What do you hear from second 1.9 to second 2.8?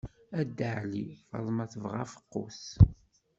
afeqqus.